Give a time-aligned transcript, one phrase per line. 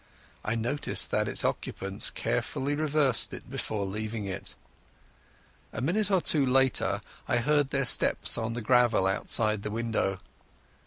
[0.43, 4.55] I noticed that its occupants carefully reversed it before leaving it.
[5.73, 10.17] A minute or two later I heard their steps on the gravel outside the window.